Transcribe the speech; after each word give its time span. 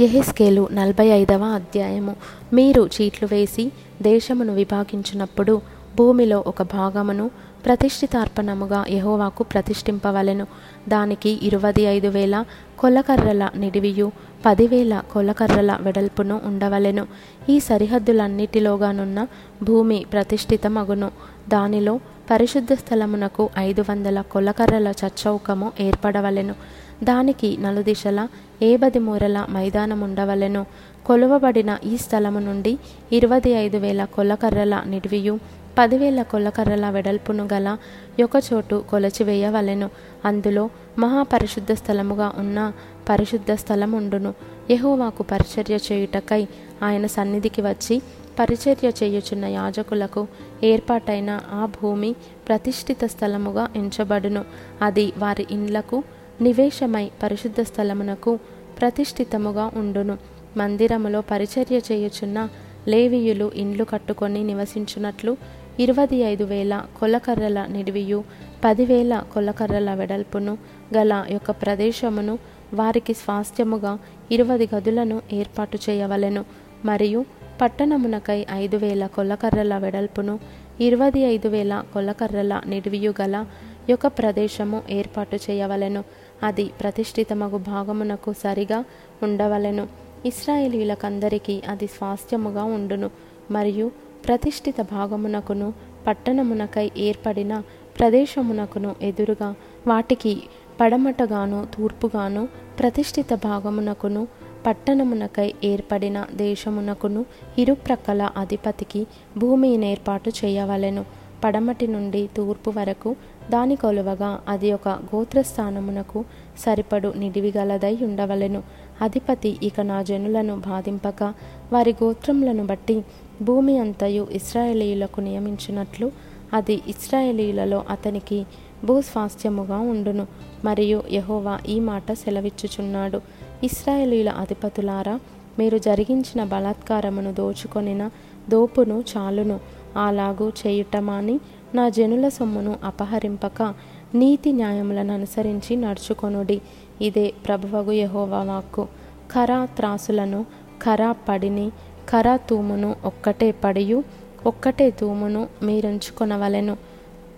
ఎహెస్కేలు 0.00 0.68
నలభై 0.72 1.06
ఐదవ 1.06 1.42
అధ్యాయము. 1.42 2.16
మీరు 2.52 2.86
చీట్లు 2.86 3.28
వేసి 3.32 3.72
దేశమును 4.02 4.54
విభాగించినప్పుడు 4.54 5.60
భూమిలో 5.96 6.44
ఒక 6.46 6.62
భాగమును 6.62 7.30
ప్రతిష్ఠితార్పణముగా 7.66 8.84
యహోవాకు 8.90 9.42
ప్రతిష్ఠింపవలెను. 9.42 10.46
దానికి 10.88 11.38
ఇరవై 11.42 11.82
ఐదు 11.82 12.08
వేల 12.08 12.44
కొలకర్రల 12.78 13.50
నిడివియు 13.56 14.12
పదివేల 14.46 15.02
కొలకర్రల 15.12 15.78
వెడల్పును 15.80 16.40
ఉండవలెను. 16.44 17.06
ఈ 17.48 17.60
సరిహద్దులన్నిటిలోగానున్న 17.60 19.26
భూమి 19.62 20.06
ప్రతిష్ఠితమగును. 20.12 21.10
దానిలో 21.48 22.00
పరిశుద్ధ 22.30 22.72
స్థలమునకు 22.72 23.50
ఐదు 23.58 23.84
వందల 23.90 24.20
కొలకర్రల 24.20 24.92
చచ్చౌకము 25.06 25.72
ఏర్పడవలెను. 25.80 26.54
దానికి 27.02 27.56
నలుదిశల 27.60 28.28
ఏబది 28.62 28.98
మూరల 28.98 29.46
మైదానముండవలెను. 29.50 30.66
కొలువబడిన 31.06 31.78
ఈ 31.84 31.96
స్థలము 31.96 32.38
నుండి 32.38 32.78
ఇరవై 33.12 33.50
ఐదు 33.50 33.76
వేల 33.76 34.04
కొలకర్రల 34.04 34.82
నిడివియు 34.86 35.38
పదివేల 35.78 36.22
కొలకర్రల 36.22 36.90
వెడల్పును 36.90 37.48
గల 37.52 37.76
యొకచోటు 38.20 38.84
కొలచివేయవలెను. 38.90 39.90
అందులో 40.24 40.70
మహాపరిశుద్ధ 40.98 41.72
స్థలముగా 41.72 42.32
ఉన్న 42.38 42.72
పరిశుద్ధ 43.08 43.52
స్థలముండును 43.52 44.34
యహోవాకు 44.70 45.22
పరిచర్య 45.22 45.76
చేయుటకై 45.76 46.48
ఆయన 46.82 47.06
సన్నిధికి 47.06 47.62
వచ్చి 47.62 48.02
పరిచర్య 48.38 48.88
చేయుచున్న 49.02 49.44
యాజకులకు 49.44 50.26
ఏర్పాటైన 50.64 51.40
ఆ 51.52 51.66
భూమి 51.66 52.14
ప్రతిష్ఠిత 52.48 53.04
స్థలముగా 53.04 53.68
ఎంచబడును. 53.76 54.44
అది 54.82 55.12
వారి 55.18 55.46
ఇండ్లకు 55.50 56.04
నివేశమై 56.42 57.10
పరిశుద్ధ 57.22 57.60
స్థలమునకు 57.62 58.38
ప్రతిష్ఠితముగా 58.80 59.70
ఉండును. 59.76 60.18
మందిరములో 60.56 61.20
పరిచర్య 61.20 61.80
చేయుచున్న 61.92 62.48
లేవీయులు 62.88 63.50
ఇండ్లు 63.54 63.84
కట్టుకొని 63.84 64.44
నివసించున్నట్లు 64.44 65.36
ఇరవై 65.80 66.16
ఐదు 66.16 66.44
వేల 66.44 66.84
కొలకర్రల 67.00 67.66
నిడివియు 67.70 68.24
పదివేల 68.64 69.22
కొలకర్రల 69.32 69.94
వెడల్పును 69.94 70.58
గల 70.96 71.24
యొక్క 71.30 71.50
ప్రదేశమును 71.50 72.38
వారికి 72.74 73.14
స్వాస్థ్యముగా 73.14 73.98
ఇరవై 74.32 74.68
గదులను 74.74 75.22
ఏర్పాటు 75.32 75.78
చేయవలెను. 75.90 76.44
మరియు 76.84 77.24
పట్టణమునకై 77.60 78.46
ఐదు 78.50 78.76
వేల 78.76 79.06
కొలకర్రల 79.06 79.78
వెడల్పును 79.78 80.38
ఇరవై 80.80 81.20
ఐదు 81.20 81.48
వేల 81.48 81.84
కొలకర్రల 81.94 82.60
నిడివియు 82.66 83.14
గల 83.22 83.46
యొక్క 83.90 84.06
ప్రదేశము 84.06 84.82
ఏర్పాటు 84.90 85.36
చేయవలెను. 85.36 86.04
అది 86.42 86.64
ప్రతిష్ఠితమగు 86.64 87.58
భాగమునకు 87.58 88.32
సరిగా 88.32 88.84
ఉండవలెను. 89.22 89.88
ఇస్రాయేలీలకందరికీ 90.26 91.62
అది 91.68 91.86
స్వాస్థ్యముగా 91.86 92.64
ఉండును. 92.64 93.10
మరియు 93.50 93.90
ప్రతిష్ఠిత 94.26 94.74
భాగమునకును 94.80 95.72
పట్టణమునకై 96.06 96.90
ఏర్పడిన 96.96 97.62
ప్రదేశమునకును 97.98 98.94
ఎదురుగా 99.02 99.54
వాటికి 99.86 100.42
పడమటగాను 100.80 101.68
తూర్పుగాను 101.78 102.48
ప్రతిష్ఠిత 102.78 103.26
భాగమునకును 103.34 104.28
పట్టణమునకై 104.66 105.54
ఏర్పడిన 105.64 106.26
దేశమునకును 106.34 107.24
ఇరుప్రక్కల 107.58 108.30
అధిపతికి 108.36 109.06
భూమిని 109.38 109.90
ఏర్పాటు 109.90 110.30
చేయవలెను. 110.44 111.04
పడమటి 111.44 111.86
నుండి 111.86 112.28
తూర్పు 112.36 112.70
వరకు 112.70 113.16
దాని 113.50 113.76
కొలువగా 113.76 114.40
అది 114.48 114.72
ఒక 114.72 114.88
గోత్రస్థానమునకు 114.88 116.24
సరిపడు 116.58 117.12
నిడివిగలదై 117.16 117.98
ఉండవలెను. 118.02 118.62
అధిపతి 119.02 119.58
ఇక 119.62 119.80
నా 119.80 120.02
జనులను 120.02 120.56
బాధింపక 120.56 121.34
వారి 121.72 121.94
గోత్రములను 122.04 122.66
బట్టి 122.66 123.04
భూమి 123.42 123.78
అంతయు 123.78 124.28
ఇస్రాయేలీయులకు 124.30 125.20
నియమించినట్లు 125.20 126.12
అది 126.52 126.82
ఇస్రాయేలీలలో 126.88 127.84
అతనికి 127.90 128.46
భూస్వాస్థ్యముగా 128.84 129.78
ఉండును. 129.78 130.26
మరియు 130.64 131.02
యహోవా 131.12 131.58
ఈ 131.68 131.80
మాట 131.80 132.12
సెలవిచ్చుచున్నాడు. 132.12 133.20
ఇస్రాయేలీల 133.64 134.28
అధిపతులారా 134.28 135.20
మీరు 135.58 135.78
జరిగించిన 135.78 136.44
బలాత్కారమును 136.44 137.32
దోచుకొనిన 137.32 138.10
దోపును 138.48 139.04
చాలును. 139.16 139.60
అలాగూ 139.96 140.48
చేయుటమాని 140.48 141.40
నా 141.74 141.88
జనుల 141.88 142.28
సొమ్మును 142.28 142.76
అపహరింపక 142.84 143.74
నీతి 144.14 144.52
న్యాయములను 144.52 145.14
అనుసరించి 145.14 145.76
నడుచుకొనుడి. 145.76 146.60
ఇదే 147.00 147.32
ప్రభువగు 147.48 147.92
యహోవా 147.92 148.42
వాక్కు. 148.42 148.84
ఖరా 149.32 149.64
త్రాసులను 149.64 150.46
ఖరా 150.82 151.12
పడిని 151.12 151.70
ఖరా 152.10 152.36
తూమును 152.36 152.96
ఒక్కటే 153.04 153.54
పడియు 153.64 154.04
ఒక్కటే 154.46 154.90
తూమును 154.90 155.48
మీరుంచుకొనవలెను. 155.62 156.76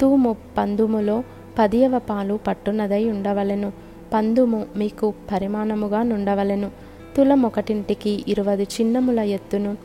తూము 0.00 0.36
పందుములో 0.58 1.24
పదియవ 1.58 1.98
పాలు 1.98 2.38
పట్టునదై 2.46 3.10
ఉండవలెను. 3.10 3.72
పందుము 4.14 4.66
మీకు 4.76 5.14
పరిమాణముగా 5.32 6.02
నుండవలెను. 6.02 6.70
తులం 7.16 7.42
ఒకటింటికి 7.42 8.24
ఇరువది 8.28 8.62
చిన్నముల 8.62 9.20
ఎత్తును. 9.20 9.76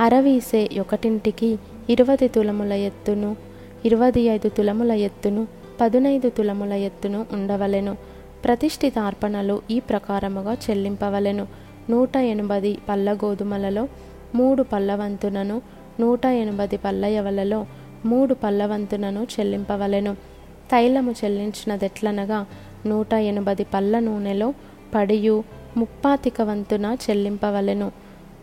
అరవీసే 0.00 0.68
ఒకటింటికి 0.80 1.58
ఇరవై 1.90 2.16
తులముల 2.16 2.72
ఎత్తును. 2.72 3.36
ఇరవై 3.84 4.20
ఐదు 4.20 4.48
తులముల 4.48 4.92
ఎత్తును. 4.92 5.46
పదునైదు 5.80 6.28
తులముల 6.28 6.72
ఎత్తును 6.72 7.26
ఉండవలెను. 7.32 7.96
ప్రతిష్ఠిత 8.44 8.98
అర్పణలు 8.98 9.62
ఈ 9.70 9.80
ప్రకారముగా 9.80 10.54
చెల్లింపవలెను. 10.54 11.46
నూట 11.90 12.16
ఎనభై 12.16 12.78
పల్ల 12.88 13.12
గోధుమలలో 13.12 13.88
మూడు 14.34 14.62
పల్లవంతునను 14.62 15.62
నూట 16.00 16.26
ఎనభది 16.26 16.76
పల్లయవలలో 16.76 17.66
మూడు 18.06 18.34
పల్లవంతునను 18.34 19.26
చెల్లింపవలెను. 19.40 20.31
తైలము 20.72 21.12
చెల్లించినదెట్లనగా 21.24 22.46
నూట 22.86 23.12
ఎనభది 23.14 23.64
పళ్ళ 23.64 23.98
నూనెలో 23.98 24.54
పడియు 24.94 25.44
ముప్పాతిక 25.76 26.42
వంతున 26.42 26.96
చెల్లింపవలెను. 27.04 27.92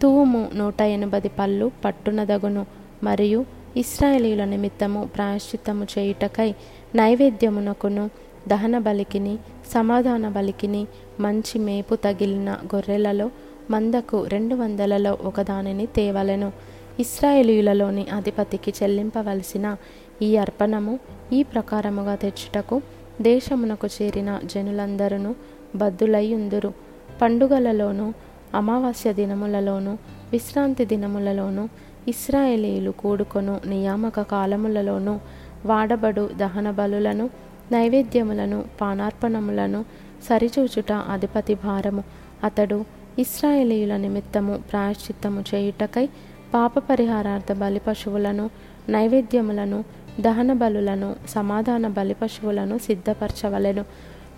తూము 0.01 0.49
నూట 0.55 0.81
ఎనభది 0.81 1.31
పళ్ళు 1.39 1.71
పట్టునదగును 1.85 2.65
మరియు 3.03 3.45
ఇస్రాయేలీల 3.77 4.45
నిమిత్తము 4.45 5.09
ప్రాయశ్చిత్తము 5.15 5.83
చేయుటకై 5.83 6.55
నైవేద్యమునకును 6.95 8.09
దహన 8.47 8.77
బలికిని 8.77 9.37
సమాధాన 9.67 10.29
బలికిని 10.29 10.87
మంచి 11.19 11.59
మేపు 11.59 11.95
తగిలిన 11.95 12.49
గొర్రెలలో 12.75 13.31
మందకు 13.71 14.25
రెండు 14.25 14.55
వందలలో 14.55 15.17
ఒకదానిని 15.23 15.85
తేవలెను. 15.85 16.51
ఇస్రాయేలీయులలోని 16.99 18.05
అధిపతికి 18.09 18.73
చెల్లింపవలసిన 18.79 19.75
ఈ 20.21 20.37
అర్పణము 20.37 20.99
ఈ 21.33 21.43
ప్రకారముగా 21.43 22.15
తెచ్చుటకు 22.15 22.81
దేశమునకు 23.21 23.87
చేరిన 24.01 24.39
జనులందరూ 24.45 25.35
బద్దులయ్యుందురు 25.75 26.73
పండుగలలోనూ 27.21 28.13
అమావాస్య 28.55 29.13
దినములలోనూ 29.13 29.97
విశ్రాంతి 30.31 30.85
దినములలోనూ 30.85 31.67
ఇస్రాయేలీలు 32.07 32.91
కూడుకొను 32.91 33.61
నియామక 33.67 34.21
కాలములలోనూ 34.21 35.19
వాడబడు 35.65 36.29
దహన 36.37 36.71
బలులను 36.71 37.29
నైవేద్యములను 37.71 38.65
పానార్పణములను 38.81 39.85
సరిచూచుట 40.23 40.91
అధిపతి 40.91 41.53
భారము. 41.53 42.03
అతడు 42.43 42.85
ఇస్రాయేలీయుల 43.19 43.97
నిమిత్తము 43.97 44.59
ప్రాయశ్చిత్తము 44.71 45.43
చేయుటకై 45.55 46.09
పాప 46.53 46.79
పరిహారార్థ 46.79 47.53
బలి 47.53 47.81
పశువులను 47.87 48.49
నైవేద్యములను 48.89 49.83
దహన 50.19 50.53
బలులను 50.53 51.15
సమాధాన 51.29 51.87
బలి 51.87 52.13
పశువులను 52.13 52.77
సిద్ధపరచవలెను. 52.77 53.83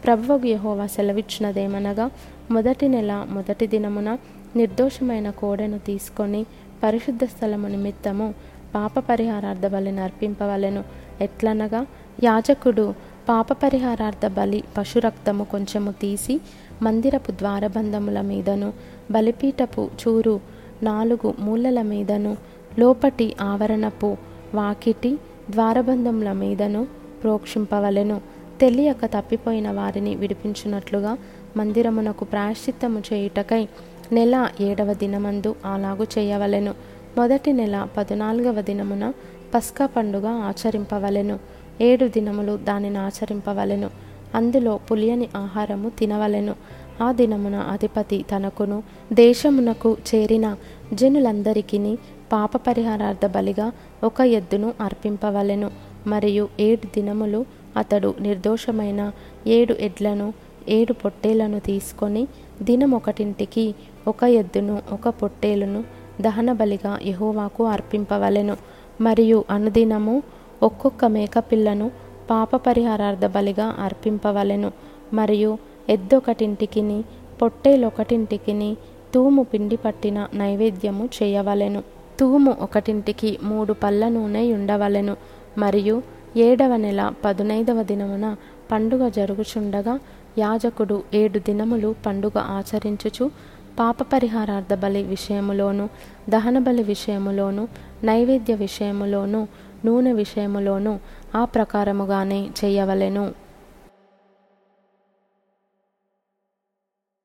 ప్రభువగు 0.05 0.47
యహోవా 0.47 0.85
సెలవిచ్చినదేమనగా 0.87 2.05
మొదటి 2.51 2.87
నెల 2.87 3.25
మొదటి 3.29 3.67
దినమున 3.67 4.09
నిర్దోషమైన 4.55 5.29
కోడెను 5.29 5.79
తీసుకొని 5.79 6.41
పరిశుద్ధ 6.83 7.23
స్థలము 7.23 7.67
నిమిత్తము 7.67 8.27
పాప 8.75 8.99
పరిహారార్థ 8.99 9.67
బలి 9.67 9.91
నర్పింపవలెను 9.91 10.83
ఎట్లనగా 11.21 11.81
యాజకుడు 12.23 12.85
పాప 13.29 13.53
పరిహారార్థ 13.53 14.27
బలి 14.27 14.63
పశురక్తము 14.77 15.43
కొంచెము 15.43 15.91
తీసి 15.91 16.35
మందిరపు 16.81 17.31
ద్వారబంధముల 17.31 18.21
మీదను 18.21 18.69
బలిపీఠపు 19.11 19.89
చూరు 20.01 20.35
నాలుగు 20.83 21.33
మూలల 21.39 21.81
మీదను 21.81 22.31
లోపటి 22.79 23.35
ఆవరణపు 23.41 24.09
వాకిటి 24.53 25.11
ద్వారబంధముల 25.51 26.31
మీదను 26.31 26.87
ప్రోక్షింపవలెను. 27.23 28.21
తెలియక 28.61 29.05
తప్పిపోయిన 29.05 29.71
వారిని 29.71 30.15
విడిపించినట్లుగా 30.15 31.17
మందిరమునకు 31.57 32.25
ప్రాయశ్చిత్తము 32.25 33.03
చేయుటకై 33.13 33.67
నెల 34.11 34.49
ఏడవ 34.61 34.93
దినమందు 34.93 35.55
అలాగు 35.65 36.03
చేయవలెను. 36.03 36.73
మొదటి 37.17 37.53
నెల 37.53 37.87
పద్నాలుగవ 37.97 38.61
దినమున 38.61 39.13
పస్కా 39.53 39.85
పండుగ 39.85 40.27
ఆచరింపవలెను. 40.27 41.39
ఏడు 41.81 42.05
దినములు 42.05 42.57
దానిని 42.57 42.97
ఆచరింపవలెను. 42.97 43.89
అందులో 44.35 44.79
పులియని 44.91 45.27
ఆహారము 45.35 45.89
తినవలెను. 45.89 46.55
ఆ 47.03 47.11
దినమున 47.11 47.55
అధిపతి 47.55 48.25
తనకును 48.35 48.83
దేశమునకు 49.13 49.97
చేరిన 50.15 50.55
జనులందరికీ 50.93 51.97
పాప 52.31 52.57
పరిహారార్థ 52.57 53.25
బలిగా 53.25 53.71
ఒక 54.03 54.21
ఎద్దును 54.21 54.73
అర్పింపవలెను. 54.81 55.71
మరియు 56.07 56.49
ఏడు 56.59 56.87
దినములు 56.87 57.45
అతడు 57.77 58.13
నిర్దోషమైన 58.21 59.11
ఏడు 59.47 59.73
ఎడ్లను 59.73 60.33
ఏడు 60.69 60.93
పొట్టేలను 60.93 61.59
తీసుకొని 61.59 62.27
దినమొకటింటికి 62.61 63.75
ఒక 64.07 64.23
ఎద్దును 64.23 64.81
ఒక 64.91 65.09
పొట్టేలును 65.09 65.83
దహన 66.21 66.53
బలిగా 66.53 66.99
యహోవాకు 67.05 67.65
అర్పింపవలెను. 67.65 68.57
మరియు 69.01 69.43
అనుదినము 69.49 70.23
ఒక్కొక్క 70.63 71.05
మేకపిల్లను 71.05 71.91
పాప 72.29 72.55
పరిహారార్థ 72.55 73.25
బలిగా 73.25 73.65
అర్పింపవలెను. 73.65 74.71
మరియు 75.13 75.57
ఎద్దొకటింటికిని 75.89 77.03
పొట్టేలొకటింటికిని 77.41 78.77
తూము 79.13 79.43
పిండి 79.43 79.75
పట్టిన 79.75 80.27
నైవేద్యము 80.33 81.09
చేయవలెను. 81.23 81.83
తూము 82.19 82.57
ఒకటింటికి 82.61 83.39
మూడు 83.43 83.73
పళ్ళ 83.73 84.07
నూనె 84.07 84.53
ఉండవలెను. 84.53 85.17
మరియు 85.57 86.03
ఏడవ 86.37 86.75
నెల 86.75 87.13
పదునైదవ 87.25 87.83
దినమున 87.83 88.35
పండుగ 88.71 89.09
జరుగుచుండగా 89.09 89.99
యాజకుడు 90.37 91.03
ఏడు 91.13 91.39
దినములు 91.39 91.95
పండుగ 92.05 92.37
ఆచరించుచు 92.37 93.31
పాప 93.79 93.97
పరిహారార్థ 94.01 94.73
బలి 94.73 95.03
విషయములోను 95.03 95.89
దహన 96.29 96.59
బలి 96.59 96.83
విషయములోను 96.83 97.67
నైవేద్య 98.03 98.55
విషయములోను 98.55 99.47
నూనె 99.85 100.13
విషయములోను 100.13 100.99
ఆ 101.35 101.45
ప్రకారముగానే 101.45 102.49
చేయవలెను. 102.65 103.31